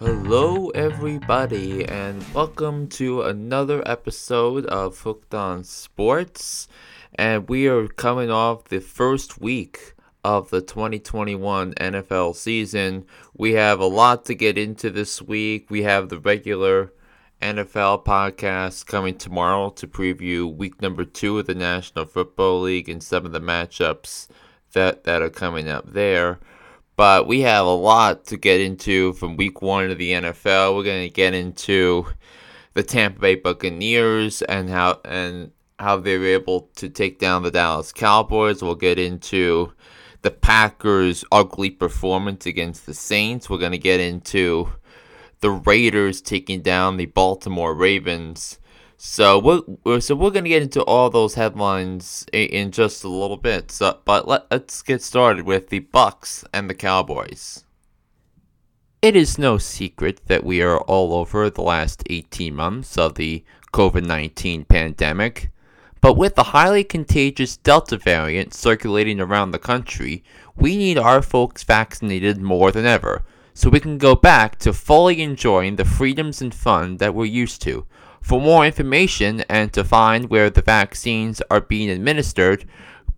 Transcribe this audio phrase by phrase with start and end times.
[0.00, 6.68] Hello, everybody, and welcome to another episode of Hooked on Sports.
[7.16, 9.92] And we are coming off the first week
[10.24, 13.04] of the 2021 NFL season.
[13.36, 15.68] We have a lot to get into this week.
[15.68, 16.94] We have the regular
[17.42, 23.02] NFL podcast coming tomorrow to preview week number two of the National Football League and
[23.02, 24.28] some of the matchups
[24.72, 26.38] that, that are coming up there.
[27.00, 30.76] But we have a lot to get into from week one of the NFL.
[30.76, 32.04] We're going to get into
[32.74, 37.50] the Tampa Bay Buccaneers and how and how they were able to take down the
[37.50, 38.62] Dallas Cowboys.
[38.62, 39.72] We'll get into
[40.20, 43.48] the Packers' ugly performance against the Saints.
[43.48, 44.70] We're going to get into
[45.40, 48.59] the Raiders taking down the Baltimore Ravens.
[49.02, 49.38] So
[49.82, 53.70] we're so we're gonna get into all those headlines in, in just a little bit.
[53.70, 57.64] So, but let, let's get started with the Bucs and the Cowboys.
[59.00, 63.42] It is no secret that we are all over the last 18 months of the
[63.72, 65.48] COVID 19 pandemic.
[66.02, 70.22] But with the highly contagious Delta variant circulating around the country,
[70.56, 73.24] we need our folks vaccinated more than ever
[73.60, 77.60] so we can go back to fully enjoying the freedoms and fun that we're used
[77.60, 77.86] to.
[78.22, 82.64] For more information and to find where the vaccines are being administered,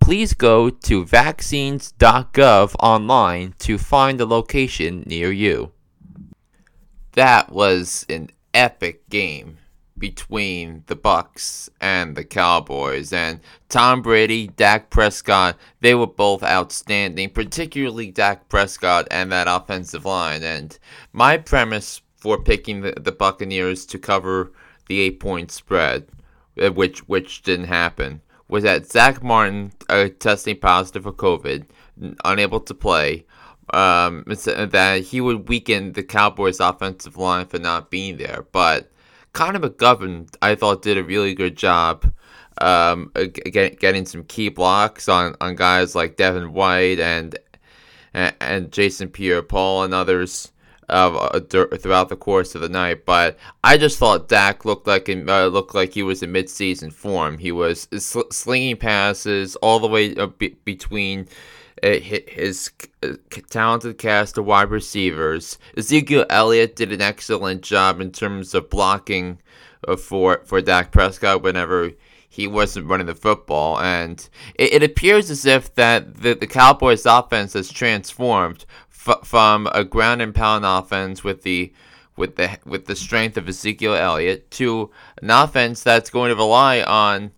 [0.01, 5.71] please go to vaccines.gov online to find a location near you.
[7.13, 9.59] That was an epic game
[10.03, 17.31] between the Bucs and the Cowboys and Tom Brady, Dak Prescott, they were both outstanding,
[17.31, 20.43] particularly Dak Prescott and that offensive line.
[20.43, 20.77] And
[21.13, 24.53] my premise for picking the, the Buccaneers to cover
[24.89, 26.09] the eight point spread,
[26.61, 31.65] uh, which which didn't happen, was that Zack Martin uh, testing positive for COVID,
[32.25, 33.25] unable to play.
[33.73, 38.92] Um, that he would weaken the Cowboys' offensive line for not being there, but
[39.33, 42.13] Connor McGovern, I thought, did a really good job
[42.61, 47.39] um, get, getting some key blocks on, on guys like Devin White and
[48.15, 50.53] and, and Jason Pierre-Paul and others
[50.89, 53.07] uh, throughout the course of the night.
[53.07, 57.39] But I just thought Dak looked like uh, looked like he was in midseason form.
[57.39, 61.25] He was sl- slinging passes all the way uh, be- between uh,
[61.83, 62.71] his
[63.03, 63.15] uh,
[63.51, 65.59] talented cast of wide receivers.
[65.77, 69.39] Ezekiel Elliott did an excellent job in terms of blocking
[69.87, 71.91] uh, for for Dak Prescott whenever
[72.29, 77.05] he wasn't running the football, and it, it appears as if that the, the Cowboys'
[77.05, 81.73] offense has transformed f- from a ground and pound offense with the
[82.17, 86.83] with the with the strength of Ezekiel Elliott to an offense that's going to rely
[86.83, 87.33] on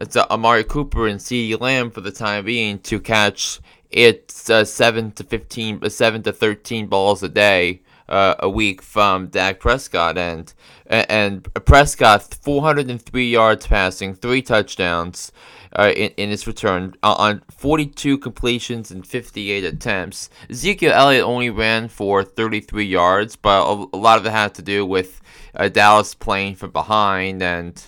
[0.00, 5.12] it's Amari Cooper and CeeDee Lamb for the time being to catch its uh, seven
[5.12, 10.18] to fifteen, uh, seven to thirteen balls a day uh, a week from Dak Prescott
[10.18, 10.52] and
[10.86, 15.30] and Prescott 403 yards passing, three touchdowns
[15.78, 20.28] uh, in, in his return uh, on 42 completions and 58 attempts.
[20.50, 24.62] Ezekiel Elliott only ran for 33 yards, but a, a lot of it had to
[24.62, 25.22] do with
[25.54, 27.82] uh, Dallas playing from behind and.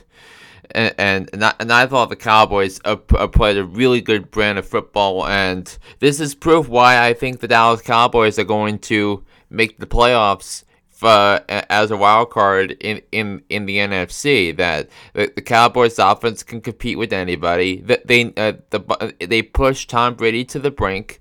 [0.75, 4.67] And, and and, I, thought the Cowboys uh, uh, played a really good brand of
[4.67, 9.79] football, and this is proof why I think the Dallas Cowboys are going to make
[9.79, 10.65] the playoffs
[11.03, 16.43] uh, as a wild card in, in, in the NFC that the, the Cowboys offense
[16.43, 17.81] can compete with anybody.
[17.81, 21.21] That they uh, the they push Tom Brady to the brink,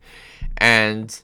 [0.58, 1.22] and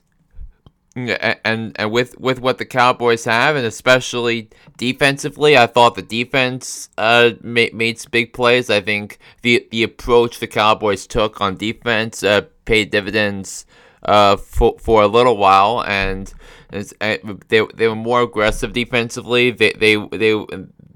[1.10, 6.88] and and with with what the Cowboys have, and especially defensively, I thought the defense
[6.98, 8.68] uh made, made big plays.
[8.70, 13.66] I think the the approach the Cowboys took on defense uh, paid dividends
[14.02, 16.32] uh for for a little while and
[16.72, 17.16] uh,
[17.48, 19.50] they they were more aggressive defensively.
[19.50, 20.44] They they they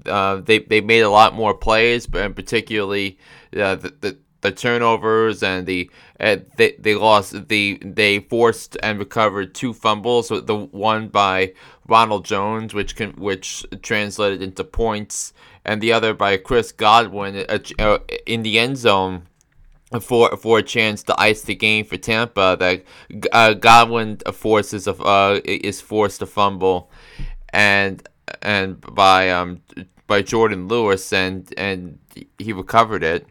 [0.05, 3.17] uh, they they made a lot more plays, but particularly
[3.55, 5.89] uh, the, the the turnovers and the
[6.19, 10.27] uh, they they lost the they forced and recovered two fumbles.
[10.27, 11.53] So the one by
[11.87, 15.33] Ronald Jones, which can which translated into points,
[15.65, 17.45] and the other by Chris Godwin
[17.79, 19.23] uh, in the end zone
[20.01, 22.57] for for a chance to ice the game for Tampa.
[22.59, 22.83] That
[23.31, 26.91] uh, Godwin forces a, uh, is forced to fumble,
[27.49, 28.07] and
[28.41, 29.61] and by um
[30.05, 31.99] by Jourdan Lewis and and
[32.37, 33.27] he recovered it.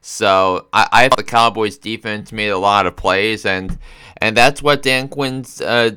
[0.00, 3.78] So I, I thought the Cowboys defense made a lot of plays and
[4.18, 5.92] and that's what Dan Quinn's uh,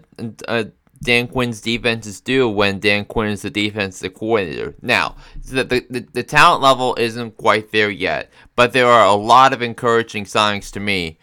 [0.47, 0.65] uh
[1.01, 4.75] Dan Quinn's defenses do when Dan Quinn is the defensive coordinator.
[4.81, 5.15] Now,
[5.45, 9.61] the, the, the talent level isn't quite there yet, but there are a lot of
[9.61, 11.17] encouraging signs to me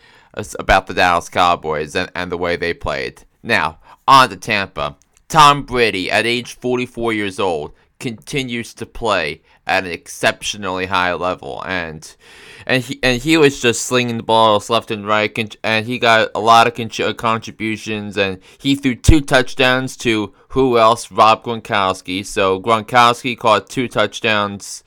[0.59, 3.25] about the Dallas Cowboys and, and the way they played.
[3.43, 4.97] Now, on to Tampa.
[5.29, 11.63] Tom Brady, at age 44 years old, continues to play at an exceptionally high level,
[11.67, 12.17] and
[12.67, 16.31] and he and he was just slinging the balls left and right, and, he got
[16.35, 21.11] a lot of con- contributions, and he threw two touchdowns to who else?
[21.11, 22.25] Rob Gronkowski.
[22.25, 24.85] So Gronkowski caught two touchdowns.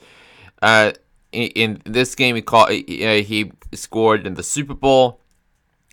[0.62, 0.94] Uh,
[1.32, 5.22] in, in this game, he caught uh, he scored in the Super Bowl.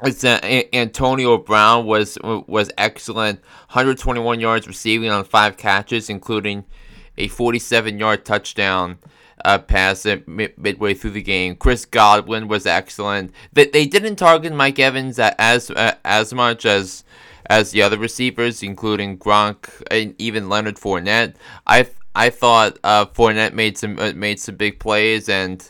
[0.02, 0.38] It's uh,
[0.72, 6.64] Antonio Brown was was excellent, 121 yards receiving on five catches, including
[7.18, 8.98] a 47 yard touchdown
[9.44, 11.56] uh, pass mid- midway through the game.
[11.56, 13.32] Chris Godwin was excellent.
[13.52, 17.04] They, they didn't target Mike Evans as uh, as much as
[17.48, 21.34] as the other receivers, including Gronk and even Leonard Fournette.
[21.66, 25.68] I I thought uh, Fournette made some uh, made some big plays and.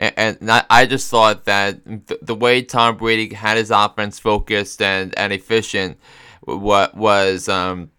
[0.00, 0.38] And,
[0.70, 1.80] I just thought that
[2.24, 5.98] the way Tom Brady had his offense focused and, and efficient,
[6.42, 7.90] what was um,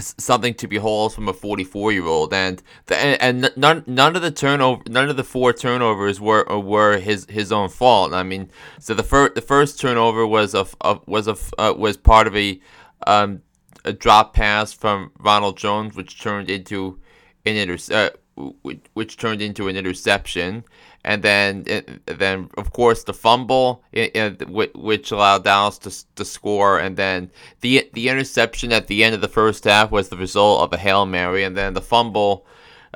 [0.00, 4.30] something to behold from a 44 year old and and, and none none of the
[4.30, 8.12] turnover none of the four turnovers were were his his own fault.
[8.12, 8.50] I mean
[8.80, 12.36] so the first the first turnover was a, a was a uh, was part of
[12.36, 12.60] a
[13.06, 13.42] um
[13.84, 16.98] a drop pass from Ronald Jones which turned into
[17.46, 20.64] an inter- uh, which, which turned into an interception.
[21.04, 26.24] And then eh, then of course the fumble eh, eh, which allowed Dallas to, to
[26.24, 30.16] score, and then the the interception at the end of the first half was the
[30.16, 32.46] result of a hail mary, and then the fumble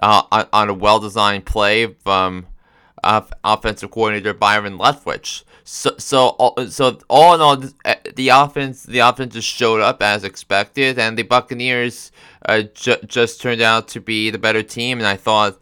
[0.01, 2.47] uh, on, on, a well designed play from
[3.05, 5.45] uh, offensive coordinator Byron Leftwich.
[5.65, 10.03] So so all, so all in all, uh, the offense the offense just showed up
[10.03, 12.11] as expected, and the Buccaneers
[12.47, 15.59] uh, ju- just turned out to be the better team, and I thought.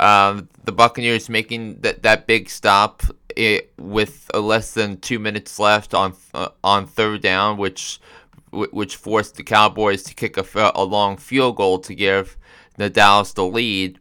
[0.00, 3.02] Um, the Buccaneers making that that big stop
[3.34, 7.98] it, with less than two minutes left on uh, on third down, which
[8.52, 12.36] which forced the Cowboys to kick a, a long field goal to give
[12.76, 13.98] the Dallas the lead.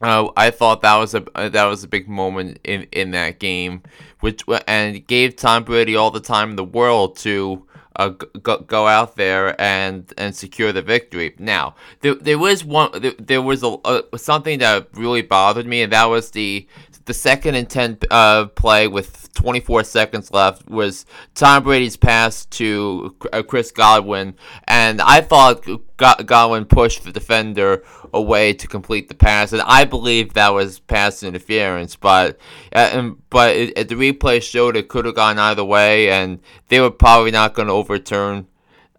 [0.00, 3.82] Uh, I thought that was a that was a big moment in, in that game,
[4.20, 7.66] which and gave Tom Brady all the time in the world to
[7.96, 11.34] uh, go, go out there and and secure the victory.
[11.38, 15.82] Now, there, there was one there, there was a, a, something that really bothered me,
[15.82, 16.66] and that was the
[17.10, 21.04] the second and ten uh, play with 24 seconds left was
[21.34, 24.36] Tom Brady's pass to uh, Chris Godwin,
[24.68, 25.66] and I thought
[25.96, 27.82] Godwin pushed the defender
[28.14, 31.96] away to complete the pass, and I believe that was pass interference.
[31.96, 32.38] But
[32.72, 36.78] uh, but it, it, the replay showed it could have gone either way, and they
[36.78, 38.46] were probably not going to overturn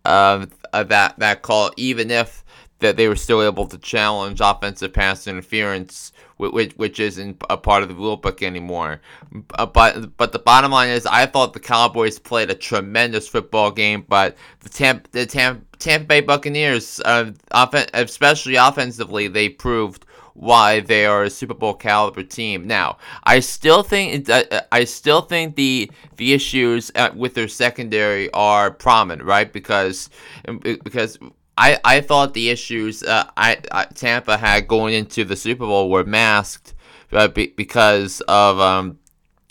[0.04, 2.44] uh, that that call, even if
[2.80, 6.12] that they were still able to challenge offensive pass interference
[6.50, 9.02] which which isn't a part of the rule book anymore.
[9.56, 13.72] Uh, but but the bottom line is, I thought the Cowboys played a tremendous football
[13.72, 20.06] game, but the Tampa the Tampa, Tampa Bay Buccaneers, uh, offen- especially offensively, they proved
[20.34, 22.66] why they are a Super Bowl caliber team.
[22.66, 28.32] Now, I still think uh, I still think the the issues uh, with their secondary
[28.32, 29.52] are prominent, right?
[29.52, 30.10] Because
[30.62, 31.18] because
[31.58, 35.90] I, I thought the issues uh, I, I, Tampa had going into the Super Bowl
[35.90, 36.74] were masked
[37.12, 39.00] uh, be, because of um,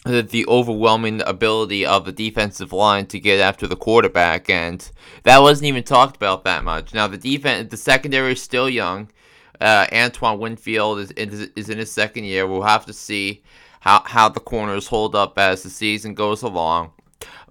[0.05, 4.91] the, the, overwhelming ability of the defensive line to get after the quarterback, and
[5.25, 6.95] that wasn't even talked about that much.
[6.95, 9.11] Now the defense, the secondary is still young.
[9.61, 12.47] Uh, Antoine Winfield is, is is in his second year.
[12.47, 13.43] We'll have to see
[13.81, 16.93] how how the corners hold up as the season goes along.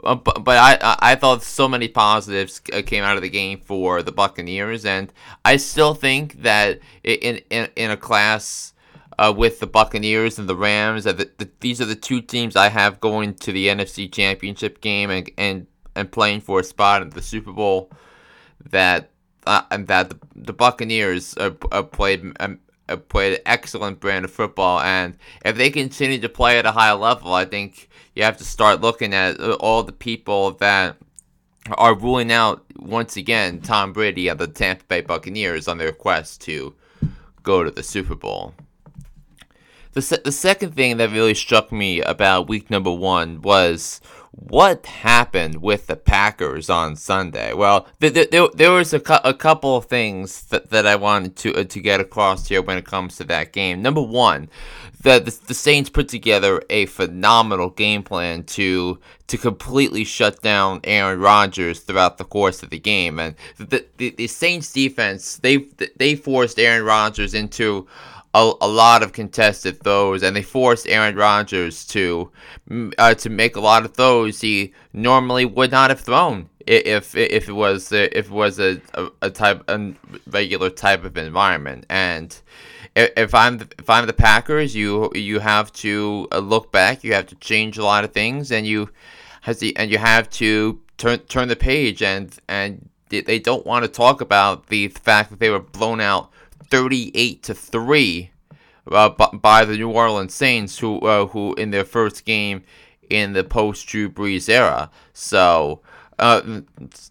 [0.04, 3.60] Uh, but, but I I thought so many positives uh, came out of the game
[3.60, 5.12] for the Buccaneers, and
[5.44, 8.74] I still think that in in, in a class
[9.18, 12.56] uh, with the Buccaneers and the Rams, that the, the, these are the two teams
[12.56, 17.02] I have going to the NFC Championship game and and, and playing for a spot
[17.02, 17.92] in the Super Bowl.
[18.70, 19.10] That
[19.46, 22.60] uh, and that the, the Buccaneers uh, uh, played um,
[22.96, 26.94] played an excellent brand of football, and if they continue to play at a high
[26.94, 30.98] level, I think you have to start looking at uh, all the people that
[31.78, 36.42] are ruling out once again Tom Brady and the Tampa Bay Buccaneers on their quest
[36.42, 36.74] to
[37.44, 38.54] go to the Super Bowl.
[39.94, 44.86] The, se- the second thing that really struck me about week number one was what
[44.86, 47.54] happened with the Packers on Sunday?
[47.54, 51.36] Well, there, there, there was a, cu- a couple of things that, that I wanted
[51.38, 53.82] to uh, to get across here when it comes to that game.
[53.82, 54.50] Number one,
[55.02, 60.82] the, the, the Saints put together a phenomenal game plan to to completely shut down
[60.84, 65.58] Aaron Rodgers throughout the course of the game, and the the, the Saints defense they
[65.98, 67.88] they forced Aaron Rodgers into
[68.34, 72.32] a, a lot of contested throws, and they forced Aaron Rodgers to
[72.98, 77.50] uh, to make a lot of throws he normally would not have thrown if if
[77.50, 78.80] it was if it was a,
[79.22, 79.94] a, type a
[80.28, 81.86] regular type of environment.
[81.90, 82.40] And
[82.96, 87.14] if I'm the, if I'm the Packers you you have to uh, look back you
[87.14, 88.90] have to change a lot of things and you
[89.42, 93.84] has the and you have to turn turn the page and and they don't want
[93.84, 96.32] to talk about the fact that they were blown out
[96.70, 98.32] 38 to 3
[98.92, 102.64] uh, by the New Orleans Saints who uh, who in their first game
[103.10, 105.82] in the post Drew Brees era so
[106.20, 106.62] uh,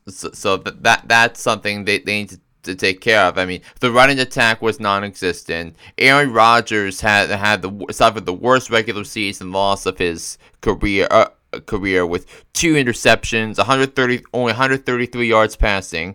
[0.08, 3.38] so, so that that's something they, they need to, to, take care of.
[3.38, 5.76] I mean, the running attack was non-existent.
[5.96, 11.08] Aaron Rodgers had had the suffered the worst regular season loss of his career.
[11.10, 11.28] Uh,
[11.64, 16.14] career with two interceptions, 130 only 133 yards passing,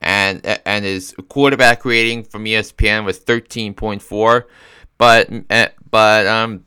[0.00, 4.44] and and his quarterback rating from ESPN was 13.4.
[4.96, 6.64] But eh, but um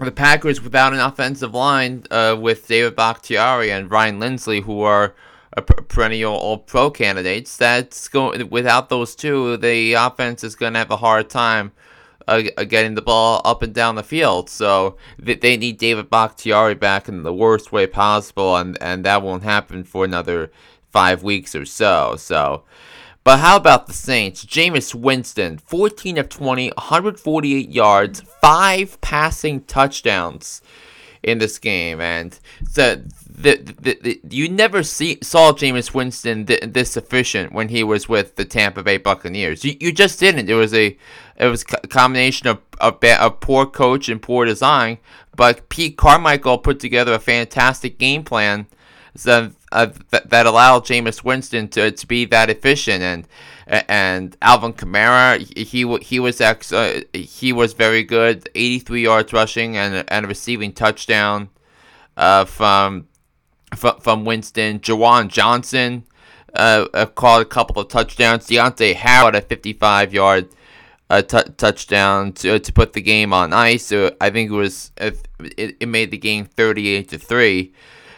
[0.00, 5.14] the Packers without an offensive line uh, with David Bakhtiari and Ryan Lindsley, who are
[5.88, 7.56] perennial All Pro candidates.
[7.56, 11.72] That's going without those two, the offense is going to have a hard time
[12.26, 14.48] uh, uh, getting the ball up and down the field.
[14.48, 19.42] So they need David Bakhtiari back in the worst way possible, and and that won't
[19.42, 20.50] happen for another
[20.92, 22.16] five weeks or so.
[22.16, 22.64] So.
[23.24, 24.44] But how about the Saints?
[24.44, 30.60] Jameis Winston, 14 of 20, 148 yards, 5 passing touchdowns
[31.22, 32.00] in this game.
[32.00, 32.96] And so
[33.28, 38.08] the, the, the, you never see saw Jameis Winston th- this efficient when he was
[38.08, 39.64] with the Tampa Bay Buccaneers.
[39.64, 40.50] You, you just didn't.
[40.50, 40.96] It was a
[41.36, 44.98] it was a combination of a, a poor coach and poor design.
[45.34, 48.66] But Pete Carmichael put together a fantastic game plan
[49.14, 53.02] that, uh, that, allowed Jameis Winston to, to be that efficient.
[53.02, 53.28] And
[53.66, 58.48] and Alvin Kamara he he was ex, uh, he was very good.
[58.54, 61.48] 83 yards rushing and and a receiving touchdown
[62.16, 63.08] uh, from
[63.74, 64.80] from, from Winston.
[64.80, 66.04] Juwan Johnson
[66.54, 68.46] uh, uh, caught a couple of touchdowns.
[68.46, 70.48] Deonte Howard a 55 yard
[71.10, 73.86] uh, t- touchdown to, to put the game on ice.
[73.86, 77.72] So I think it was it, it made the game 38 to 3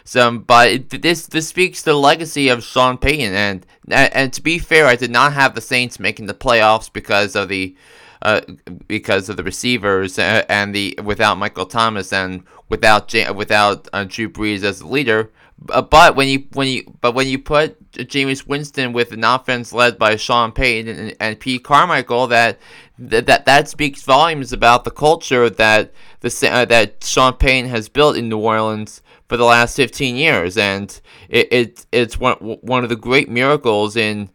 [0.04, 4.58] some, but this this speaks to the legacy of Sean Payton, and and to be
[4.58, 7.74] fair, I did not have the Saints making the playoffs because of the
[8.20, 8.42] uh,
[8.86, 14.28] because of the receivers uh, and the without Michael Thomas and without without uh, Drew
[14.28, 15.30] Brees as the leader.
[15.58, 19.98] But when you when you but when you put Jameis Winston with an offense led
[19.98, 22.58] by Sean Payton and, and Pete Carmichael, that
[22.98, 28.18] that that speaks volumes about the culture that the uh, that Sean Payton has built
[28.18, 32.90] in New Orleans for the last 15 years, and it, it it's one one of
[32.90, 34.30] the great miracles in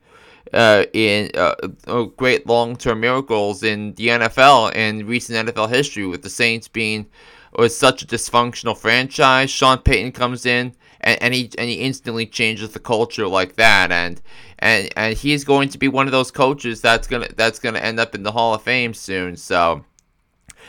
[0.53, 1.55] uh, in uh,
[1.87, 6.67] uh great long term miracles in the NFL in recent NFL history, with the Saints
[6.67, 7.05] being
[7.57, 9.49] was such a dysfunctional franchise.
[9.49, 13.91] Sean Payton comes in and, and he and he instantly changes the culture like that,
[13.91, 14.21] and
[14.59, 17.99] and and he's going to be one of those coaches that's gonna that's gonna end
[17.99, 19.35] up in the Hall of Fame soon.
[19.35, 19.85] So,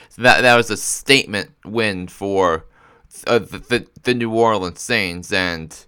[0.09, 2.67] so that that was a statement win for
[3.27, 5.87] uh, the, the, the New Orleans Saints and,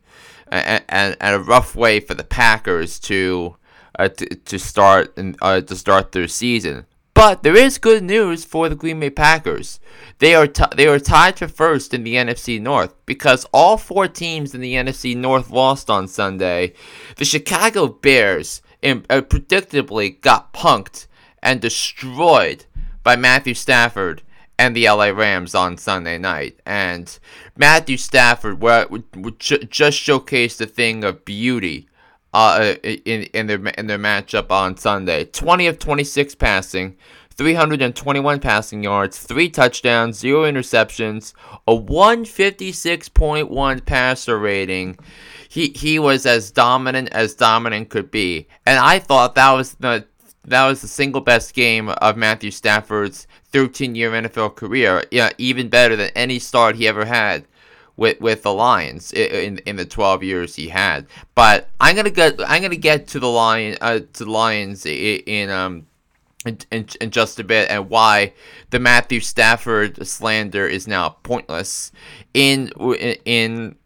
[0.50, 3.56] and and a rough way for the Packers to
[3.98, 6.86] uh, to, to start and uh, to start their season.
[7.14, 9.80] But there is good news for the Green Bay Packers.
[10.18, 14.08] They are t- they are tied for first in the NFC North because all four
[14.08, 16.72] teams in the NFC North lost on Sunday.
[17.16, 21.06] The Chicago Bears in, uh, predictably got punked
[21.42, 22.64] and destroyed
[23.02, 24.22] by Matthew Stafford
[24.62, 26.60] and the LA Rams on Sunday night.
[26.64, 27.18] And
[27.56, 31.88] Matthew Stafford would just showcased the thing of beauty
[32.32, 35.24] uh, in, in, their, in their matchup on Sunday.
[35.24, 36.96] 20 of 26 passing,
[37.32, 41.32] 321 passing yards, 3 touchdowns, 0 interceptions,
[41.66, 44.96] a 156.1 passer rating.
[45.48, 48.46] He, he was as dominant as dominant could be.
[48.64, 50.06] And I thought that was the
[50.44, 55.04] that was the single best game of Matthew Stafford's 13 year NFL career.
[55.10, 57.46] Yeah, even better than any start he ever had
[57.96, 61.06] with with the Lions in in the 12 years he had.
[61.34, 65.20] But I'm gonna get I'm gonna get to the lion uh, to the Lions in,
[65.26, 65.86] in um
[66.44, 68.32] in, in, in, just a bit and why
[68.70, 71.92] the Matthew Stafford slander is now pointless.
[72.34, 72.68] In
[73.24, 73.76] in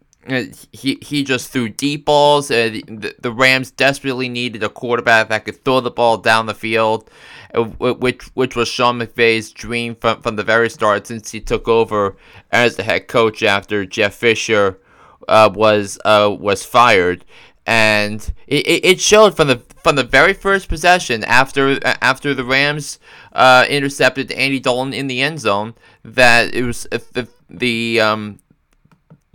[0.71, 2.51] he he just threw deep balls.
[2.51, 6.53] Uh, the, the Rams desperately needed a quarterback that could throw the ball down the
[6.53, 7.09] field,
[7.53, 11.67] uh, which which was Sean McVay's dream from, from the very start since he took
[11.67, 12.17] over
[12.51, 14.79] as the head coach after Jeff Fisher
[15.27, 17.23] uh, was uh, was fired.
[17.65, 22.97] and it, it showed from the from the very first possession after after the Rams
[23.33, 28.39] uh, intercepted Andy Dalton in the end zone that it was uh, the the um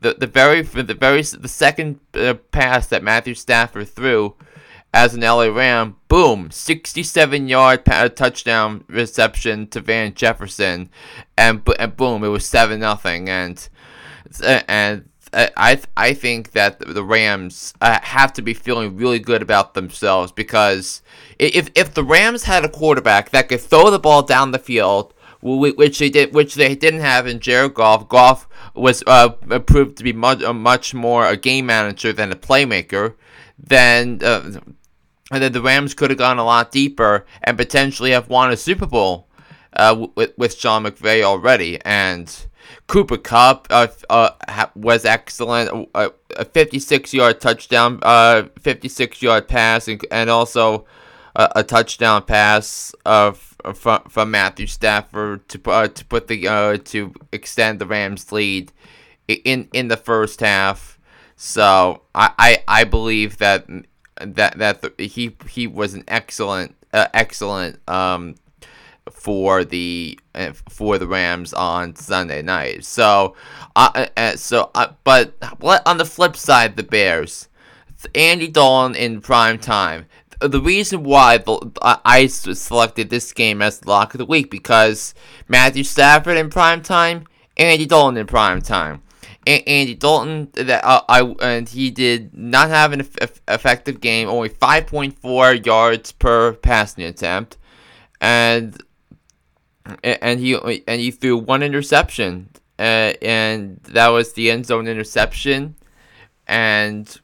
[0.03, 4.35] the the very the very the second uh, pass that Matthew Stafford threw
[4.95, 10.91] as an LA Ram, boom, 67 yard pa- touchdown reception to Van Jefferson,
[11.39, 13.69] and, and boom, it was seven nothing, and
[14.43, 19.75] and I I think that the Rams uh, have to be feeling really good about
[19.75, 21.03] themselves because
[21.39, 25.15] if if the Rams had a quarterback that could throw the ball down the field,
[25.41, 30.05] which they did, which they didn't have in Jared Goff, Goff was uh, proved to
[30.05, 33.15] be much much more a game manager than a playmaker,
[33.59, 34.21] then.
[34.23, 34.61] Uh,
[35.31, 38.85] then the Rams could have gone a lot deeper and potentially have won a Super
[38.85, 39.29] Bowl
[39.73, 41.81] uh, with with Sean McVay already.
[41.87, 42.31] And
[42.87, 45.89] Cooper Kupp uh, uh, was excellent.
[45.95, 50.87] Uh, a 56 yard touchdown, uh, 56 yard pass, and, and also
[51.35, 56.79] a, a, touchdown pass of from, from Matthew Stafford to uh, to put the uh,
[56.85, 58.73] to extend the Rams' lead
[59.29, 60.99] in in the first half.
[61.37, 63.67] So I, I, I believe that
[64.21, 68.37] that that the, he he was an excellent excellent um
[69.11, 72.85] for the uh, for the Rams on Sunday night.
[72.85, 73.37] So,
[73.75, 75.35] uh, uh, uh so uh, but
[75.87, 77.49] on the flip side, the Bears,
[78.15, 80.07] Andy Dalton in prime time.
[80.43, 81.43] The reason why
[81.83, 85.15] I selected this game as the lock of the week because
[85.49, 89.03] Matthew Stafford in prime time, Andy Dalton in prime time.
[89.47, 93.01] Andy Dalton that uh, I and he did not have an
[93.49, 97.57] effective game, only 5.4 yards per passing attempt,
[98.21, 98.81] and
[100.05, 105.75] and he and he threw one interception, uh, and that was the end zone interception,
[106.47, 107.21] and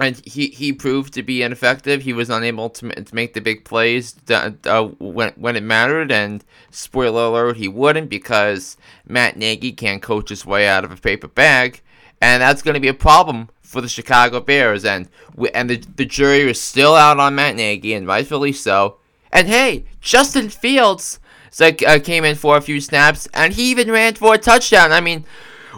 [0.00, 2.02] and he, he proved to be ineffective.
[2.02, 6.10] He was unable to, to make the big plays that, uh, when when it mattered.
[6.10, 10.96] And spoiler alert, he wouldn't because Matt Nagy can't coach his way out of a
[10.96, 11.82] paper bag,
[12.20, 14.84] and that's going to be a problem for the Chicago Bears.
[14.84, 15.08] And
[15.52, 18.96] and the the jury is still out on Matt Nagy, and rightfully so.
[19.30, 21.18] And hey, Justin Fields
[21.50, 24.90] so uh, came in for a few snaps, and he even ran for a touchdown.
[24.90, 25.26] I mean,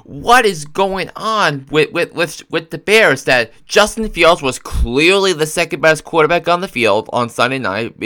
[0.04, 5.32] what is going on with, with, with, with the Bears that Justin Fields was clearly
[5.32, 7.98] the second best quarterback on the field on Sunday night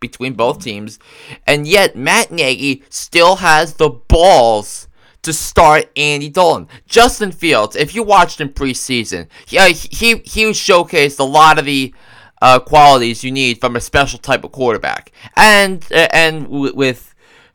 [0.00, 0.98] between both teams,
[1.46, 4.88] and yet Matt Nagy still has the balls
[5.22, 6.68] to start Andy Dalton.
[6.86, 11.94] Justin Fields, if you watched him preseason, he, he, he showcased a lot of the
[12.40, 17.09] uh, qualities you need from a special type of quarterback, and uh, and w- with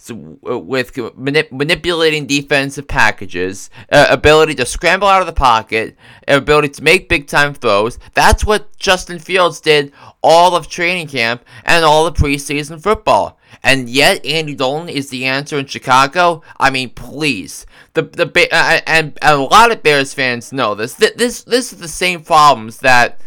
[0.05, 5.97] so, uh, with manip- manipulating defensive packages, uh, ability to scramble out of the pocket,
[6.27, 7.97] ability to make big time throws.
[8.13, 9.91] That's what Justin Fields did
[10.21, 13.39] all of training camp and all of preseason football.
[13.63, 16.43] And yet, Andy Dalton is the answer in Chicago.
[16.59, 17.65] I mean, please.
[17.93, 20.93] The the uh, and, and a lot of Bears fans know this.
[20.93, 23.19] This this is the same problems that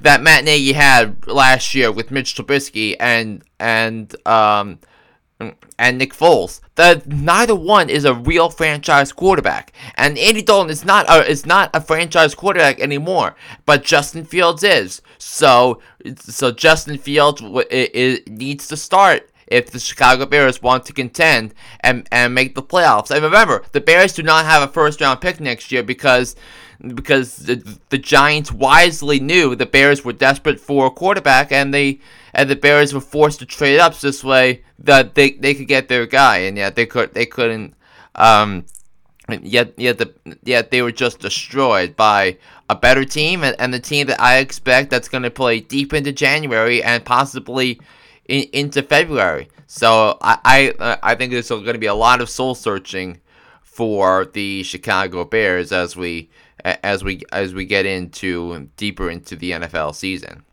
[0.00, 4.80] that Matt Nagy had last year with Mitch Trubisky and and um
[5.78, 6.60] and Nick Foles.
[6.76, 11.46] That neither one is a real franchise quarterback, and Andy Dalton is not a, is
[11.46, 13.36] not a franchise quarterback anymore.
[13.66, 15.02] But Justin Fields is.
[15.18, 15.80] So
[16.16, 21.54] so Justin Fields it, it needs to start if the Chicago Bears want to contend
[21.80, 23.10] and, and make the playoffs.
[23.10, 26.36] And remember, the Bears do not have a first round pick next year because
[26.94, 32.00] because the, the Giants wisely knew the Bears were desperate for a quarterback, and they
[32.32, 35.88] and the Bears were forced to trade up this way that they, they could get
[35.88, 37.74] their guy, and yet they could they couldn't.
[38.16, 38.66] Um,
[39.42, 40.12] yet yet the
[40.44, 42.36] yet they were just destroyed by
[42.68, 45.92] a better team and, and the team that I expect that's going to play deep
[45.92, 47.80] into January and possibly
[48.28, 49.48] in, into February.
[49.66, 53.20] So I I, I think there's going to be a lot of soul searching
[53.62, 56.30] for the Chicago Bears as we
[56.64, 60.44] as we as we get into deeper into the NFL season.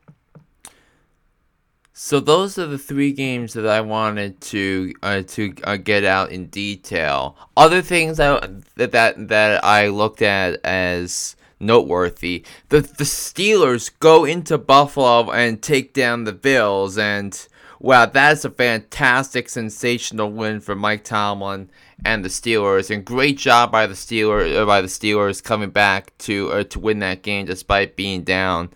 [1.93, 6.31] So those are the three games that I wanted to uh, to uh, get out
[6.31, 7.37] in detail.
[7.55, 12.43] Other things that that that I looked at as noteworthy.
[12.69, 17.47] The the Steelers go into Buffalo and take down the Bills and
[17.81, 21.69] wow, that's a fantastic sensational win for Mike Tomlin
[22.05, 26.17] and the Steelers, and great job by the Steelers uh, by the Steelers coming back
[26.19, 28.69] to uh, to win that game despite being down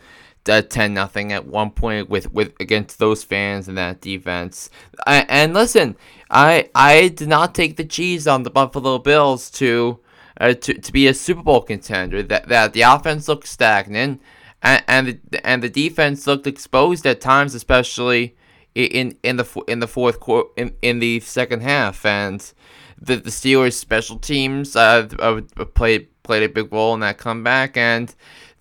[0.49, 4.69] uh, ten nothing at one point with, with against those fans and that defense.
[5.05, 5.95] I, and listen,
[6.29, 9.99] I I did not take the cheese on the Buffalo Bills to
[10.39, 12.23] uh, to to be a Super Bowl contender.
[12.23, 14.21] That that the offense looked stagnant.
[14.61, 18.35] and and the, and the defense looked exposed at times, especially
[18.75, 22.53] in in the in the fourth quarter in, in the second half, and
[23.01, 25.41] the the Steelers special teams uh, uh,
[25.73, 28.13] played played a big role in that comeback, and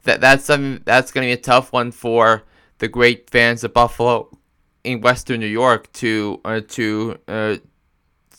[0.05, 2.45] that that's something that's going to be a tough one for
[2.79, 4.31] the great fans of Buffalo
[4.85, 7.57] in Western New York to uh, to uh,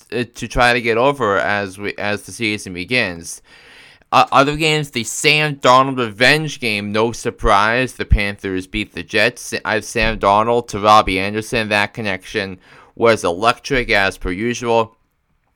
[0.10, 3.42] to try to get over as we as the season begins.
[4.16, 7.96] Uh, other games, the Sam Darnold revenge game, no surprise.
[7.96, 9.54] The Panthers beat the Jets.
[9.66, 11.68] I have Sam Darnold to Robbie Anderson.
[11.68, 12.58] That connection
[12.96, 14.96] was electric as per usual.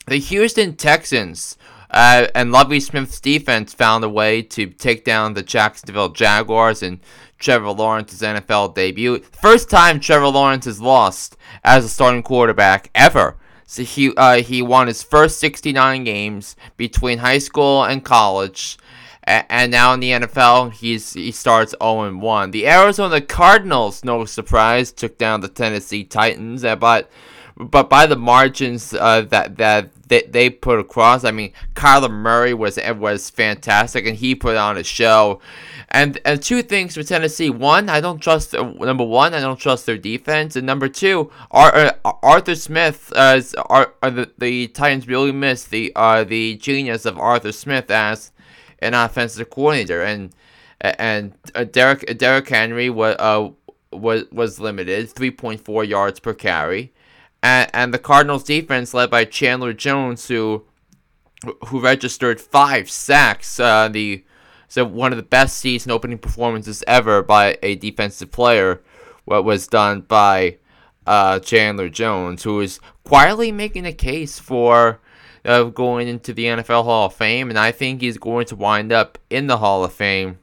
[0.07, 1.57] The Houston Texans
[1.89, 6.99] uh, and Lovie Smith's defense found a way to take down the Jacksonville Jaguars and
[7.37, 9.19] Trevor Lawrence's NFL debut.
[9.19, 13.37] First time Trevor Lawrence has lost as a starting quarterback ever.
[13.69, 18.79] So he uh, he won his first 69 games between high school and college.
[19.23, 22.49] and now in the NFL, he's he starts 0 1.
[22.49, 27.11] The Arizona Cardinals, no surprise, took down the Tennessee Titans, uh, but
[27.59, 32.53] but by the margins uh, that that they, they put across, I mean, Kyler Murray
[32.53, 35.41] was was fantastic, and he put on a show.
[35.89, 39.85] And and two things for Tennessee: one, I don't trust number one, I don't trust
[39.85, 41.91] their defense, and number two, uh,
[42.23, 47.19] Arthur Smith as are, are the, the Titans really missed the uh the genius of
[47.19, 48.31] Arthur Smith as
[48.79, 50.33] an offensive coordinator, and
[50.79, 53.49] and uh, Derek Derrick Henry was uh
[53.91, 56.93] was was limited, three point four yards per carry
[57.41, 60.65] and, and the Cardinals defense led by Chandler Jones who
[61.67, 64.23] who registered five sacks uh, the
[64.67, 68.81] so one of the best season opening performances ever by a defensive player.
[69.25, 70.57] What was done by
[71.05, 74.99] uh, Chandler Jones who is quietly making a case for
[75.45, 77.49] uh, going into the NFL Hall of Fame.
[77.49, 80.39] And I think he's going to wind up in the Hall of Fame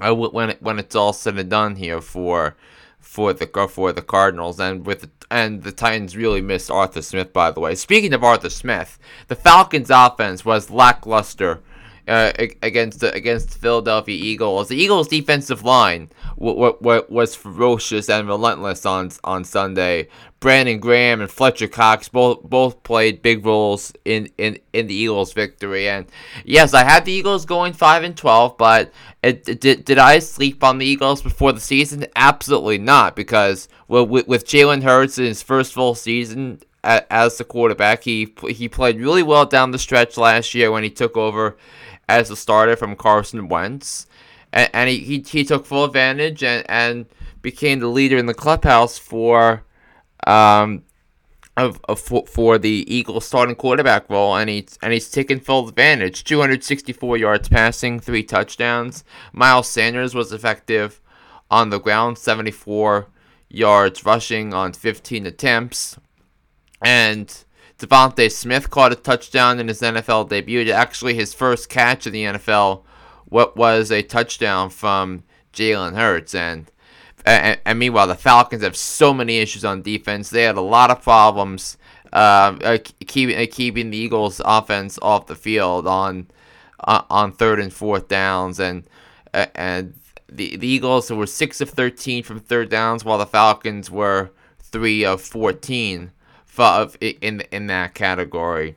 [0.00, 2.56] uh, when when it's all said and done here for
[2.98, 4.60] for the for the Cardinals.
[4.60, 7.74] And with and the Titans really missed Arthur Smith by the way.
[7.74, 11.60] Speaking of Arthur Smith, the Falcons offense was lackluster
[12.08, 14.68] uh, against the against Philadelphia Eagles.
[14.68, 20.08] The Eagles' defensive line w- w- was ferocious and relentless on on Sunday.
[20.40, 25.32] Brandon Graham and Fletcher Cox both both played big roles in, in, in the Eagles'
[25.32, 25.88] victory.
[25.88, 26.06] And
[26.44, 28.92] yes, I had the Eagles going five and twelve, but
[29.22, 32.06] it, it, did did I sleep on the Eagles before the season?
[32.14, 38.04] Absolutely not, because with, with Jalen Hurts in his first full season as the quarterback,
[38.04, 41.56] he he played really well down the stretch last year when he took over
[42.08, 44.06] as a starter from Carson Wentz,
[44.52, 47.06] and, and he, he, he took full advantage and, and
[47.42, 49.64] became the leader in the clubhouse for
[50.26, 50.82] um
[51.58, 55.68] of, of for, for the Eagles starting quarterback role, and he's and he's taken full
[55.68, 56.24] advantage.
[56.24, 59.04] 264 yards passing, three touchdowns.
[59.32, 61.00] Miles Sanders was effective
[61.50, 63.08] on the ground, 74
[63.48, 65.98] yards rushing on 15 attempts,
[66.80, 67.44] and
[67.78, 70.70] DeVonta Smith caught a touchdown in his NFL debut.
[70.70, 72.82] Actually, his first catch in the NFL
[73.26, 76.34] what was a touchdown from Jalen Hurts.
[76.34, 76.70] And,
[77.24, 80.30] and, and meanwhile, the Falcons have so many issues on defense.
[80.30, 81.76] They had a lot of problems
[82.12, 86.26] uh, uh, keeping uh, keeping the Eagles' offense off the field on
[86.80, 88.84] uh, on third and fourth downs, and
[89.34, 89.92] uh, and
[90.26, 95.04] the, the Eagles were six of thirteen from third downs, while the Falcons were three
[95.04, 96.12] of fourteen
[96.60, 98.76] of in in that category.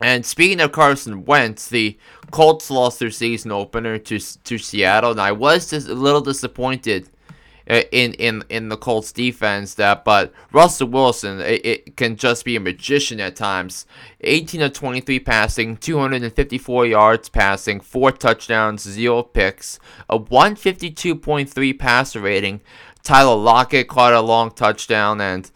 [0.00, 1.98] And speaking of Carson Wentz, the
[2.30, 7.08] Colts lost their season opener to to Seattle, and I was just a little disappointed
[7.68, 12.44] uh, in in in the Colts defense that but Russell Wilson it, it, can just
[12.44, 13.84] be a magician at times
[14.22, 22.62] 18 of 23 passing 254 yards passing 4 touchdowns 0 picks a 152.3 passer rating
[23.02, 25.50] Tyler Lockett caught a long touchdown and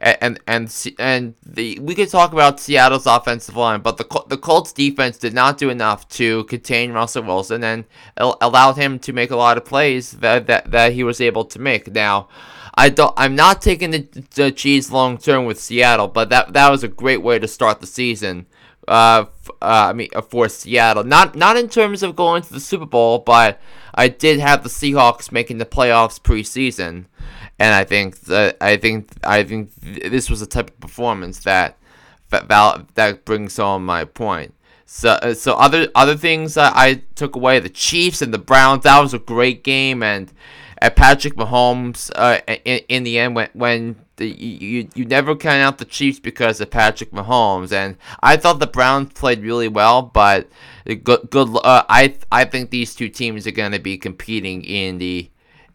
[0.00, 4.72] and and and the we could talk about Seattle's offensive line, but the the Colts
[4.72, 7.84] defense did not do enough to contain Russell Wilson and
[8.16, 11.58] allowed him to make a lot of plays that that, that he was able to
[11.58, 11.92] make.
[11.92, 12.28] Now,
[12.74, 14.06] I don't I'm not taking the,
[14.36, 17.80] the cheese long term with Seattle, but that that was a great way to start
[17.80, 18.46] the season.
[18.86, 19.26] Uh,
[19.60, 22.86] uh, I mean, uh, for Seattle, not not in terms of going to the Super
[22.86, 23.60] Bowl, but
[23.94, 27.06] I did have the Seahawks making the playoffs preseason
[27.58, 31.76] and I think I think I think this was the type of performance that
[32.30, 34.54] that that brings home my point.
[34.86, 39.00] So uh, so other other things I took away the Chiefs and the Browns that
[39.00, 40.32] was a great game and
[40.80, 45.62] at Patrick Mahomes uh, in, in the end when when the, you you never count
[45.62, 50.00] out the Chiefs because of Patrick Mahomes and I thought the Browns played really well
[50.00, 50.48] but
[50.86, 54.98] good good uh, I I think these two teams are going to be competing in
[54.98, 55.28] the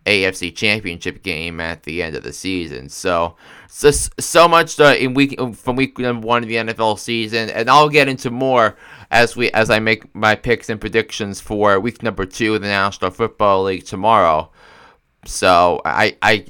[0.05, 2.89] AFC Championship game at the end of the season.
[2.89, 3.35] So,
[3.67, 7.69] so, so much uh, in week from week number one of the NFL season, and
[7.69, 8.77] I'll get into more
[9.11, 12.67] as we as I make my picks and predictions for week number two of the
[12.67, 14.51] National Football League tomorrow.
[15.25, 16.45] So I I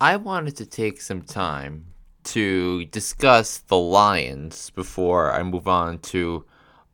[0.00, 1.86] I wanted to take some time
[2.32, 6.44] to discuss the Lions before I move on to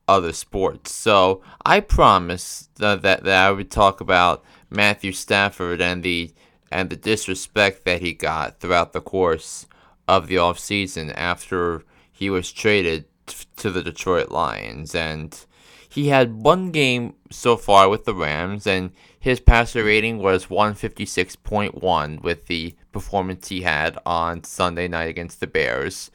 [0.07, 0.93] other sports.
[0.93, 6.33] So I promised that, that, that I would talk about Matthew Stafford and the
[6.71, 9.67] and the disrespect that he got throughout the course
[10.09, 15.47] of the offseason after he was traded t- to the Detroit Lions and
[15.89, 22.23] he had one game so far with the Rams and his passer rating was 156.1
[22.23, 26.11] with the performance he had on Sunday night against the Bears.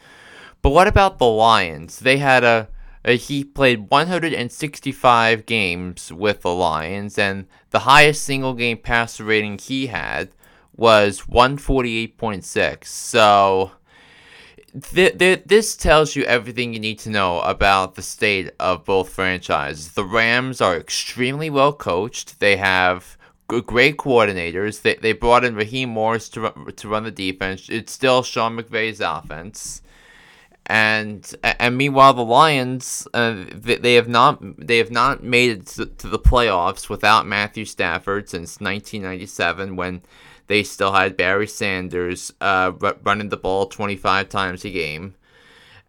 [0.63, 2.00] But what about the Lions?
[2.00, 2.68] They had a,
[3.06, 9.60] a, he played 165 games with the Lions, and the highest single game passer rating
[9.60, 10.30] he had
[10.76, 12.86] was 148.6.
[12.86, 13.72] So
[14.94, 19.10] th- th- this tells you everything you need to know about the state of both
[19.10, 19.92] franchises.
[19.92, 22.39] The Rams are extremely well coached.
[22.39, 23.18] They have
[23.66, 24.82] great coordinators.
[24.82, 27.70] They, they brought in Raheem Morris to run, to run the defense.
[27.70, 29.82] It's still Sean McVay's offense.
[30.66, 35.66] And and meanwhile, the Lions uh, they, they have not they have not made it
[35.68, 40.04] to, the playoffs without Matthew Stafford since 1997 when
[40.46, 42.72] they still had Barry Sanders uh,
[43.04, 45.16] running the ball 25 times a game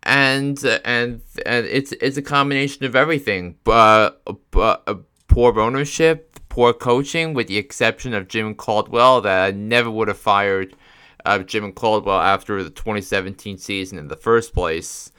[0.03, 3.57] and and and it's it's a combination of everything.
[3.64, 4.94] But, but uh,
[5.29, 10.18] poor ownership, poor coaching, with the exception of Jim Caldwell, that I never would have
[10.18, 10.76] fired
[11.24, 15.10] uh, Jim Caldwell after the 2017 season in the first place.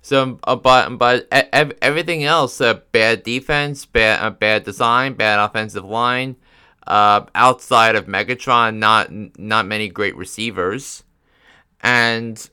[0.00, 5.84] So, uh, but but everything else, uh, bad defense, bad uh, bad design, bad offensive
[5.84, 6.36] line.
[6.86, 11.02] Uh, outside of Megatron, not not many great receivers,
[11.80, 12.48] and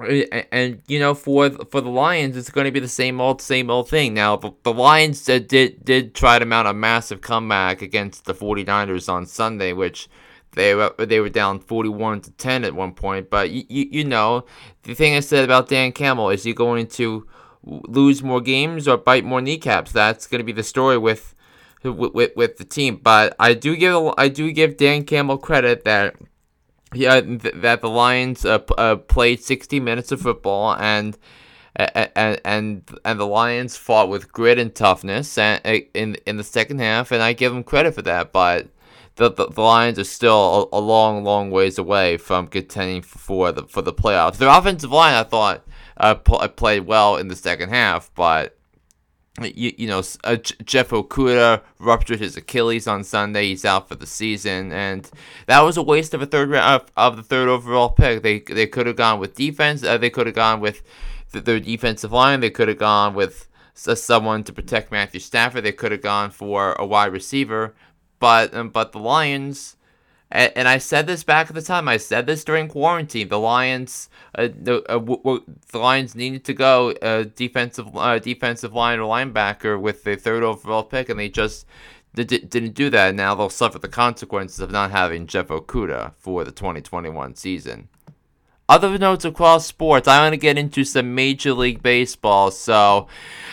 [0.00, 3.70] and, you know for for the Lions it's going to be the same old same
[3.70, 4.14] old thing.
[4.14, 8.34] Now the, the Lions did, did did try to mount a massive comeback against the
[8.34, 10.08] 49ers on Sunday which
[10.52, 14.04] they were they were down 41 to 10 at one point, but you, you, you
[14.04, 14.44] know,
[14.82, 17.26] the thing I said about Dan Campbell is he going to
[17.62, 19.92] lose more games or bite more kneecaps.
[19.92, 21.34] That's going to be the story with
[21.82, 22.96] with, with, with the team.
[22.96, 26.16] But I do give I do give Dan Campbell credit that
[26.94, 31.16] yeah, th- that the Lions uh, p- uh, played 60 minutes of football and
[31.76, 35.60] and and and the Lions fought with grit and toughness and,
[35.94, 38.32] in in the second half, and I give them credit for that.
[38.32, 38.68] But
[39.16, 43.52] the the, the Lions are still a, a, long, long ways away from contending for
[43.52, 44.38] the for the playoffs.
[44.38, 45.64] Their offensive line, I thought,
[45.96, 48.56] uh, pl- played well in the second half, but
[49.40, 53.48] you, you know, uh, Jeff Okudah ruptured his Achilles on Sunday.
[53.48, 55.08] He's out for the season, and
[55.46, 58.22] that was a waste of a third round of, of the third overall pick.
[58.22, 59.84] They they could have gone with defense.
[59.84, 60.82] Uh, they could have gone with
[61.30, 62.40] the, their defensive line.
[62.40, 63.48] They could have gone with
[63.86, 65.64] uh, someone to protect Matthew Stafford.
[65.64, 67.74] They could have gone for a wide receiver,
[68.18, 69.76] but um, but the Lions.
[70.30, 71.88] And, and I said this back at the time.
[71.88, 73.28] I said this during quarantine.
[73.28, 78.18] The Lions, uh, the uh, w- w- the Lions needed to go uh, defensive uh,
[78.18, 81.66] defensive line or linebacker with the third overall pick, and they just
[82.14, 83.14] d- didn't do that.
[83.14, 87.88] Now they'll suffer the consequences of not having Jeff Okudah for the 2021 season.
[88.70, 92.52] Other notes across sports, I want to get into some Major League Baseball.
[92.52, 93.08] So,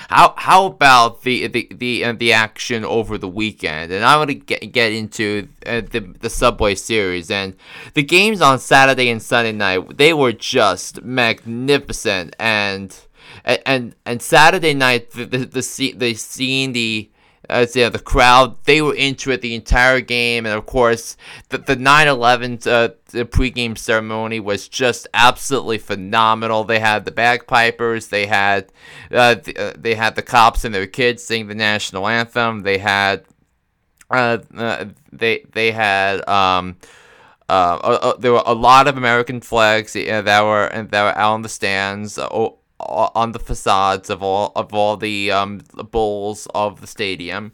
[0.10, 3.92] how how about the the the uh, the action over the weekend?
[3.92, 7.56] And I want to get get into uh, the the Subway Series and
[7.96, 9.98] the games on Saturday and Sunday night.
[9.98, 12.96] They were just magnificent, and
[13.44, 17.10] and and Saturday night the the the, the scene the
[17.50, 21.16] as yeah, the crowd they were into it the entire game, and of course
[21.50, 26.64] the the 9/11 uh, the pregame ceremony was just absolutely phenomenal.
[26.64, 28.72] They had the bagpipers, they had
[29.12, 32.62] uh, the, uh, they had the cops and their kids sing the national anthem.
[32.62, 33.24] They had
[34.10, 36.78] uh, uh they they had um.
[37.50, 41.32] Uh, uh, there were a lot of American flags that were and that were out
[41.32, 42.18] on the stands.
[42.20, 45.62] Oh, on the facades of all of all the um
[45.92, 47.52] bowls of the stadium,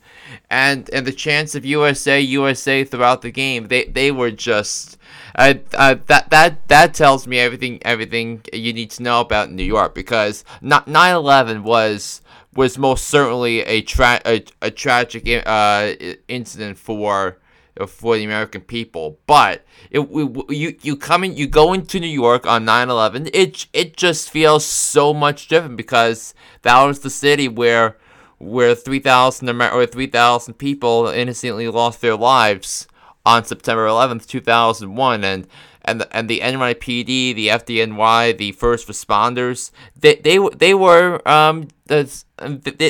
[0.49, 3.67] and and the chants of USA USA throughout the game.
[3.67, 4.97] They they were just.
[5.35, 9.63] Uh, uh, that that that tells me everything everything you need to know about New
[9.63, 12.21] York because 9/11 was
[12.55, 15.93] was most certainly a tra- a, a tragic uh,
[16.27, 17.39] incident for
[17.87, 19.19] for the American people.
[19.27, 20.01] But it,
[20.49, 23.29] you you come in, you go into New York on 9/11.
[23.33, 27.97] It it just feels so much different because that was the city where
[28.39, 32.87] where 3,000 or 3,000 people innocently lost their lives
[33.25, 35.47] on September 11th, 2001, and
[35.85, 41.67] and the, and the NYPD, the FDNY, the first responders, they they they were um
[41.87, 42.05] they,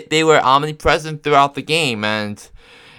[0.09, 2.49] they were omnipresent throughout the game and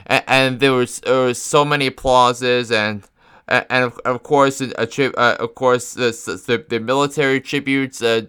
[0.06, 3.04] and, there was there was so many applauses and
[3.48, 6.10] and of, course a uh, of course the,
[6.46, 8.22] the, the military tributes uh,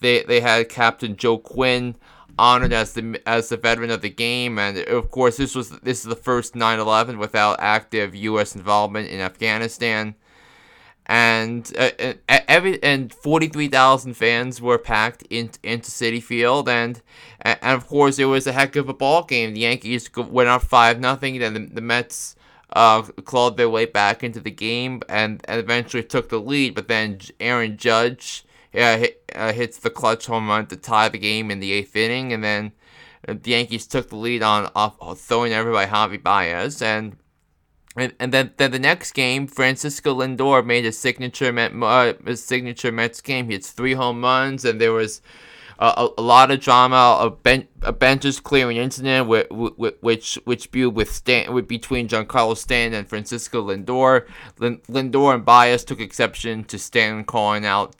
[0.00, 1.96] they they had Captain Joe Quinn
[2.38, 4.58] honored as the as the veteran of the game.
[4.58, 9.20] And of course this was this is the first 9/11 without active US involvement in
[9.20, 10.14] Afghanistan
[11.06, 11.90] and uh,
[12.28, 16.68] every and 43,000 fans were packed in, into Citi Field.
[16.68, 17.00] And
[17.40, 19.54] and of course it was a heck of a ball game.
[19.54, 22.34] The Yankees went up 5 nothing then the, the Mets
[22.72, 26.74] uh, clawed their way back into the game and, and eventually took the lead.
[26.74, 31.18] But then Aaron Judge uh, hit, uh, hits the clutch home run to tie the
[31.18, 32.32] game in the 8th inning.
[32.32, 32.72] And then
[33.28, 36.82] the Yankees took the lead on off throwing over by Javy Baez.
[36.82, 37.16] And
[37.96, 42.36] and, and then, then the next game, Francisco Lindor made a signature Met, uh, a
[42.36, 43.46] signature Mets game.
[43.46, 45.22] He hits three home runs, and there was
[45.78, 51.10] a, a, lot of drama, a, ben, a benches clearing incident which which viewed with
[51.10, 54.26] Stan, with between Giancarlo Stanton and Francisco Lindor.
[54.58, 57.94] Lindor and Baez took exception to Stanton calling out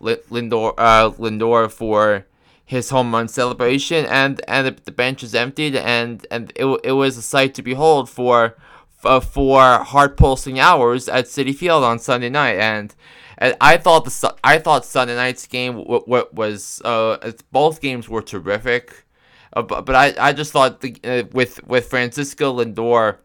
[0.00, 2.26] Lindor uh, Lindor for
[2.64, 6.92] his home run celebration, and and the, the bench is emptied, and and it, it
[6.92, 8.56] was a sight to behold for
[9.04, 12.94] uh, for heart pulsing hours at Citi Field on Sunday night, and,
[13.38, 18.08] and I thought the I thought Sunday night's game w- w- was uh, both games
[18.08, 19.06] were terrific,
[19.52, 23.18] uh, but, but I, I just thought the, uh, with with Francisco Lindor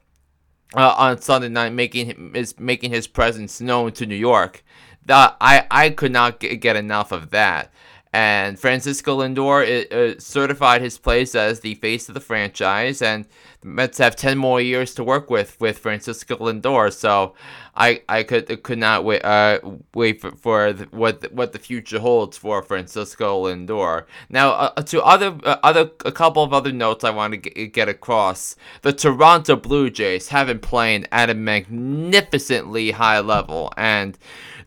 [0.75, 4.63] uh, on Sunday night making is making his presence known to New York,
[5.05, 7.71] that I I could not get, get enough of that.
[8.15, 13.25] And Francisco Lindor uh, certified his place as the face of the franchise, and
[13.59, 16.93] the Mets have ten more years to work with with Francisco Lindor.
[16.93, 17.33] So,
[17.75, 19.59] I I could could not wait uh,
[19.93, 24.05] wait for, for the, what the, what the future holds for Francisco Lindor.
[24.29, 27.73] Now, uh, to other uh, other a couple of other notes I want to get,
[27.73, 28.55] get across.
[28.81, 34.17] The Toronto Blue Jays have been playing at a magnificently high level, and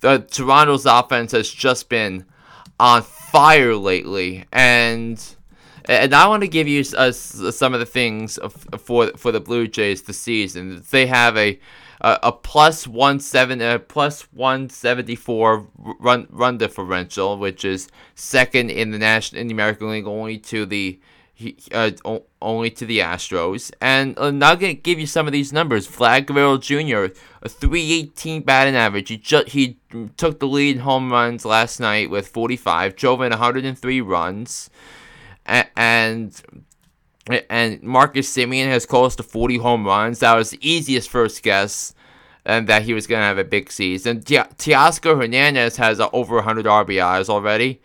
[0.00, 2.26] the Toronto's offense has just been
[2.80, 5.22] on fire lately, and
[5.84, 8.38] and I want to give you uh, some of the things
[8.78, 10.84] for for the Blue Jays this season.
[10.90, 11.58] They have a
[12.00, 17.88] a, a plus one seven a plus one seventy four run run differential, which is
[18.14, 21.00] second in the national in the American League, only to the
[21.72, 21.90] uh,
[22.42, 23.70] only to the Astros.
[23.81, 25.87] And uh, I'm not gonna give you some of these numbers.
[25.88, 27.14] Vlad Guerrero Jr.
[27.42, 29.09] a 318 batting average.
[29.09, 29.79] He just he
[30.16, 32.96] took the lead in home runs last night with 45.
[32.96, 34.70] Drove in 103 runs,
[35.46, 35.68] and.
[35.77, 36.42] and
[37.51, 40.20] and Marcus Semien has close to 40 home runs.
[40.20, 41.92] That was the easiest first guess
[42.48, 44.21] and that he was going to have a big season.
[44.23, 47.83] Teoscar Hernandez has over 100 RBIs already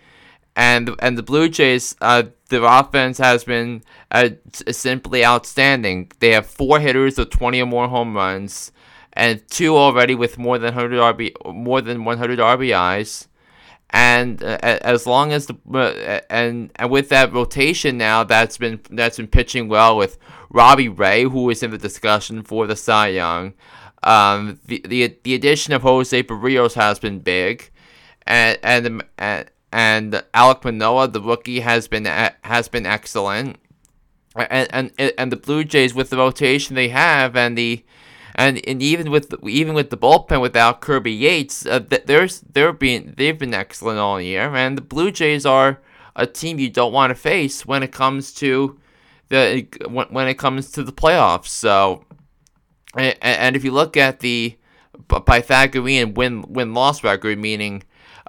[0.55, 4.29] and and the Blue Jays, uh, their offense has been uh,
[4.71, 6.11] simply outstanding.
[6.19, 8.71] They have four hitters with 20 or more home runs,
[9.13, 13.27] and two already with more than 100 RB more than 100 RBIs.
[13.89, 18.79] And uh, as long as the uh, and and with that rotation now, that's been
[18.89, 20.17] that's been pitching well with
[20.49, 23.53] Robbie Ray, who is in the discussion for the Cy Young.
[24.03, 27.71] Um, the, the the addition of Jose Berrios has been big,
[28.25, 33.57] and and and, and Alek Manoah, the rookie, has been has been excellent,
[34.35, 37.83] and and and the Blue Jays with the rotation they have and the
[38.35, 43.15] and and even with even with the bullpen without Kirby Yates, uh, there's they're being
[43.17, 45.81] they've been excellent all year, and the Blue Jays are
[46.15, 48.79] a team you don't want to face when it comes to
[49.29, 51.47] the when, when it comes to the playoffs.
[51.47, 52.05] So,
[52.95, 54.55] and, and if you look at the
[55.07, 57.81] Pythagorean win win loss record, meaning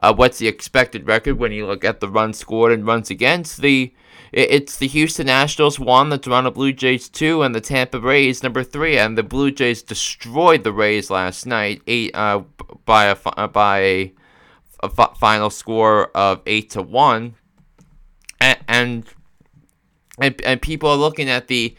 [0.04, 3.62] uh, what's the expected record when you look at the runs scored and runs against
[3.62, 3.94] the
[4.32, 8.64] it's the Houston Nationals one, the Toronto Blue Jays two, and the Tampa Rays number
[8.64, 8.98] three.
[8.98, 12.42] And the Blue Jays destroyed the Rays last night, eight uh,
[12.84, 14.12] by a uh, by a,
[14.82, 17.36] a final score of eight to one.
[18.40, 19.04] And, and
[20.18, 21.74] and, and people are looking at the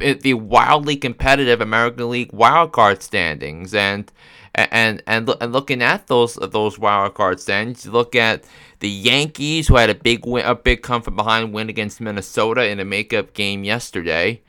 [0.00, 4.10] eh, the wildly competitive American League wildcard standings and
[4.54, 8.44] and and and looking at those those wild card standings, you look at
[8.80, 12.66] the Yankees, who had a big win, a big come from behind win against Minnesota
[12.66, 14.42] in a makeup game yesterday.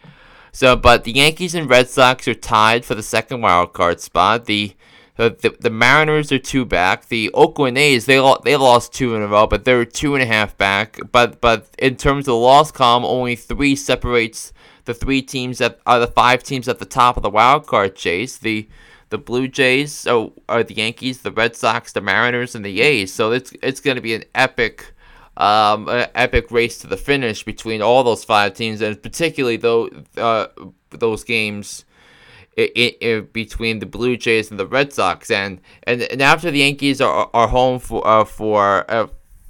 [0.51, 4.45] So, but the Yankees and Red Sox are tied for the second wild card spot.
[4.45, 4.75] The
[5.17, 7.07] the, the Mariners are two back.
[7.07, 10.27] The Oakland A's they they lost two in a row, but they're two and a
[10.27, 10.99] half back.
[11.11, 14.53] But but in terms of the loss column, only three separates
[14.85, 17.95] the three teams that are the five teams at the top of the wild card
[17.95, 18.37] chase.
[18.37, 18.67] The
[19.09, 23.13] the Blue Jays, so are the Yankees, the Red Sox, the Mariners, and the A's.
[23.13, 24.93] So it's it's going to be an epic,
[25.37, 30.47] um, epic race to the finish between all those five teams, and particularly though uh,
[30.91, 31.85] those games.
[32.57, 37.29] Between the Blue Jays and the Red Sox, and and, and after the Yankees are,
[37.33, 39.07] are home for uh, for uh,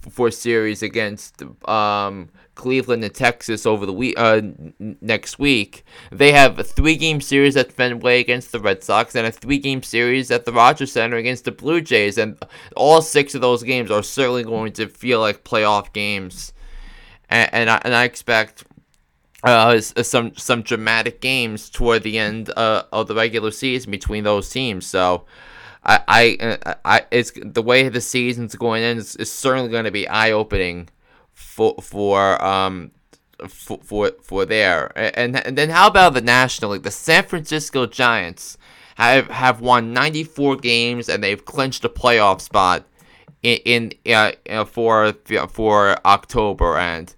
[0.10, 4.42] for series against um, Cleveland and Texas over the week uh,
[4.80, 5.86] next week.
[6.12, 10.32] They have a three-game series at Fenway against the Red Sox and a three-game series
[10.32, 12.38] at the Rogers Center against the Blue Jays, and
[12.76, 16.52] all six of those games are certainly going to feel like playoff games.
[17.30, 18.64] And, and I, and I expect
[19.44, 24.50] uh, some some dramatic games toward the end uh, of the regular season between those
[24.50, 24.86] teams.
[24.86, 25.26] So.
[25.90, 29.92] I, I, I, it's the way the season's going in is, is certainly going to
[29.92, 30.90] be eye opening
[31.32, 32.92] for for um
[33.48, 34.92] for for, for there.
[34.98, 36.84] And and then how about the National League?
[36.84, 38.58] The San Francisco Giants
[38.96, 42.86] have have won 94 games and they've clinched a playoff spot
[43.44, 44.14] in, in
[44.50, 45.14] uh, for
[45.50, 47.14] for October and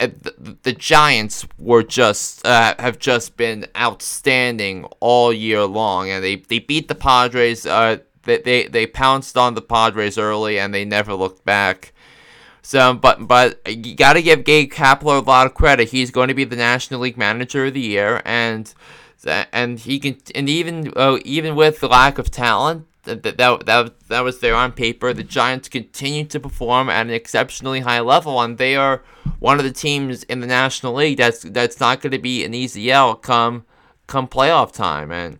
[0.00, 6.36] the, the Giants were just uh, have just been outstanding all year long, and they,
[6.36, 7.66] they beat the Padres.
[7.66, 11.92] Uh, they, they they pounced on the Padres early, and they never looked back.
[12.62, 15.90] So, but but you got to give Gabe Kapler a lot of credit.
[15.90, 18.72] He's going to be the National League Manager of the Year, and
[19.52, 23.36] and he can and even uh, even with the lack of talent that, that
[23.66, 28.00] that that was there on paper, the Giants continue to perform at an exceptionally high
[28.00, 29.02] level, and they are
[29.38, 32.54] one of the teams in the National League that's that's not going to be an
[32.54, 33.64] easy out come
[34.06, 35.38] come playoff time, and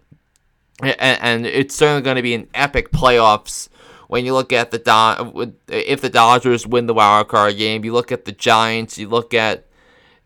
[0.83, 3.69] and, and it's certainly going to be an epic playoffs
[4.09, 7.93] when you look at the Do- if the Dodgers win the wild card game, you
[7.93, 9.67] look at the Giants, you look at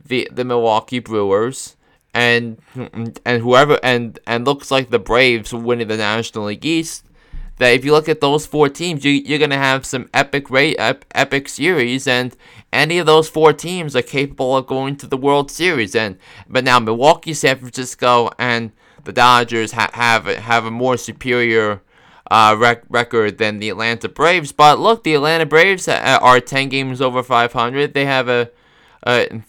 [0.04, 1.76] the the Milwaukee Brewers,
[2.14, 7.03] and and whoever and and looks like the Braves winning the National League East.
[7.58, 10.76] That if you look at those four teams, you you're gonna have some epic rate
[10.78, 12.36] ep, epic series, and
[12.72, 15.94] any of those four teams are capable of going to the World Series.
[15.94, 18.72] And but now Milwaukee, San Francisco, and
[19.04, 21.82] the Dodgers ha- have have a more superior
[22.30, 24.52] uh, rec- record than the Atlanta Braves.
[24.52, 27.94] But look, the Atlanta Braves are 10 games over 500.
[27.94, 28.50] They have a,
[29.06, 29.42] a,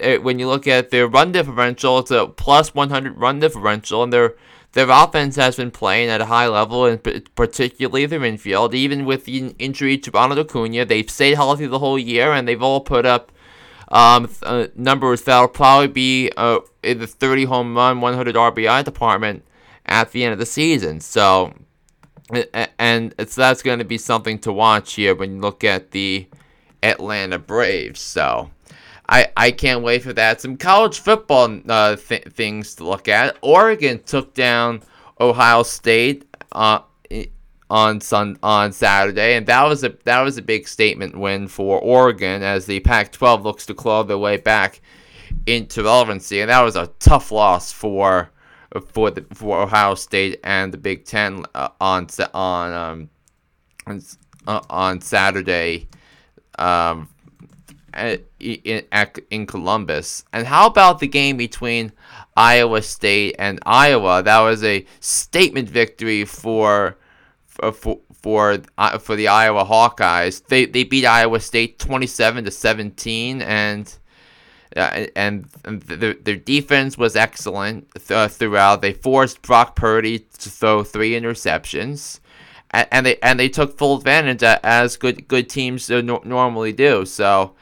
[0.00, 4.12] a, when you look at their run differential, it's a plus 100 run differential, and
[4.12, 4.34] their
[4.72, 7.02] their offense has been playing at a high level, and
[7.34, 8.74] particularly their infield.
[8.74, 12.62] Even with the injury to Ronald Acuna, they've stayed healthy the whole year, and they've
[12.62, 13.32] all put up
[13.88, 19.44] um, uh, numbers that'll probably be uh, in the 30 home run, 100 RBI department
[19.86, 21.00] at the end of the season.
[21.00, 21.52] So
[22.78, 26.28] and it's that's going to be something to watch here when you look at the
[26.82, 28.00] Atlanta Braves.
[28.00, 28.50] So
[29.10, 30.40] I I can't wait for that.
[30.40, 33.36] Some college football uh, th- things to look at.
[33.42, 34.82] Oregon took down
[35.20, 36.80] Ohio State uh,
[37.68, 41.80] on sun on Saturday, and that was a that was a big statement win for
[41.80, 44.80] Oregon as the Pac-12 looks to claw their way back
[45.44, 48.30] into relevancy, and that was a tough loss for
[48.92, 53.10] for the for Ohio State and the Big Ten uh, on on um,
[53.88, 54.02] on,
[54.46, 55.88] uh, on Saturday
[56.60, 57.08] um,
[58.38, 58.82] in,
[59.30, 60.24] in Columbus.
[60.32, 61.92] And how about the game between
[62.36, 64.22] Iowa State and Iowa?
[64.22, 66.96] That was a statement victory for
[67.48, 70.44] for for uh, for the Iowa Hawkeyes.
[70.46, 73.92] They they beat Iowa State 27 to 17 and
[74.76, 78.82] uh, and, their, their defense was excellent th- uh, throughout.
[78.82, 82.20] They forced Brock Purdy to throw three interceptions,
[82.70, 87.04] and, and they and they took full advantage as good good teams normally do.
[87.04, 87.54] So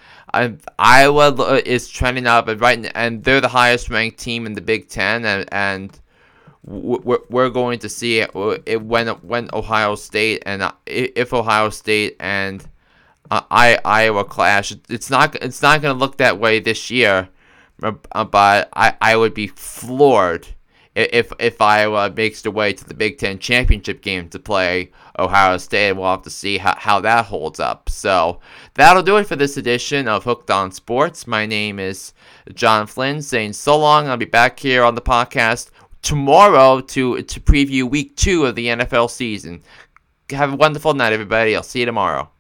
[0.78, 4.61] Iowa uh, is trending up, and right, and they're the highest ranked team in the
[4.61, 6.01] Big Ten, and and
[6.64, 8.30] we're, we're going to see it,
[8.66, 12.66] it when when Ohio State and uh, if Ohio State and
[13.30, 14.72] uh, I Iowa clash.
[14.89, 17.28] It's not it's not going to look that way this year,
[17.78, 20.49] but I I would be floored
[20.99, 25.57] if if Iowa makes their way to the Big Ten championship game to play Ohio
[25.59, 25.93] State.
[25.93, 27.89] We'll have to see how, how that holds up.
[27.89, 28.41] So
[28.75, 31.27] that'll do it for this edition of Hooked on Sports.
[31.27, 32.13] My name is
[32.55, 34.09] John Flynn saying so long.
[34.09, 35.71] I'll be back here on the podcast
[36.03, 39.63] tomorrow to to preview week two of the NFL season.
[40.31, 41.57] Have a wonderful night, everybody.
[41.57, 42.31] I'll see you tomorrow.